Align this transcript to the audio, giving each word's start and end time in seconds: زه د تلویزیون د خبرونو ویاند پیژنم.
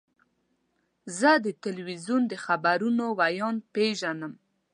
زه 1.19 1.31
د 1.45 1.47
تلویزیون 1.63 2.21
د 2.31 2.33
خبرونو 2.45 3.05
ویاند 3.19 3.59
پیژنم. 3.75 4.33